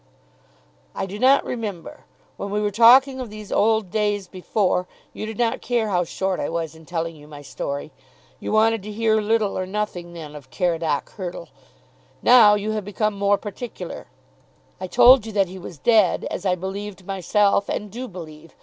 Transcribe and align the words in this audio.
"I 0.95 1.05
do 1.05 1.19
not 1.19 1.45
remember. 1.45 2.05
When 2.35 2.49
we 2.49 2.59
were 2.59 2.71
talking 2.71 3.19
of 3.19 3.29
these 3.29 3.51
old 3.51 3.91
days 3.91 4.25
before, 4.27 4.87
you 5.13 5.27
did 5.27 5.37
not 5.37 5.61
care 5.61 5.89
how 5.89 6.05
short 6.05 6.39
I 6.39 6.49
was 6.49 6.73
in 6.73 6.87
telling 6.87 7.29
my 7.29 7.43
story. 7.43 7.91
You 8.39 8.51
wanted 8.51 8.81
to 8.81 8.91
hear 8.91 9.21
little 9.21 9.55
or 9.55 9.67
nothing 9.67 10.13
then 10.13 10.33
of 10.33 10.49
Caradoc 10.49 11.11
Hurtle. 11.11 11.49
Now 12.23 12.55
you 12.55 12.71
have 12.71 12.83
become 12.83 13.13
more 13.13 13.37
particular. 13.37 14.07
I 14.79 14.87
told 14.87 15.27
you 15.27 15.31
that 15.33 15.49
he 15.49 15.59
was 15.59 15.77
dead, 15.77 16.25
as 16.31 16.47
I 16.47 16.55
believed 16.55 17.05
myself, 17.05 17.69
and 17.69 17.91
do 17.91 18.07
believe. 18.07 18.55